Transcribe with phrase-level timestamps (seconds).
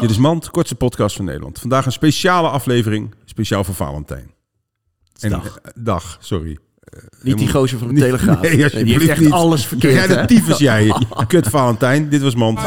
[0.00, 1.58] Dit is Mand, kortste podcast van Nederland.
[1.58, 4.30] Vandaag een speciale aflevering, speciaal voor Valentijn.
[5.20, 5.58] En, Dag.
[5.62, 6.58] eh, dag, sorry.
[7.22, 8.40] Niet die gozer van de Telegraaf.
[8.42, 9.32] Nee, die alsjeblieft heeft echt niet.
[9.32, 9.94] alles verkeerd.
[9.94, 10.94] Jij de tyfus jij.
[11.26, 12.58] Kut Valentijn, dit was Mand.